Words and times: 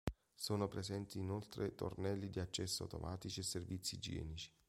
Sono 0.33 0.67
presenti 0.67 1.19
inoltre 1.19 1.75
tornelli 1.75 2.31
di 2.31 2.39
accesso 2.39 2.81
automatici 2.81 3.41
e 3.41 3.43
servizi 3.43 3.93
igienici. 3.97 4.51